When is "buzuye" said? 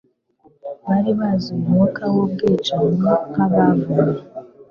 1.17-1.55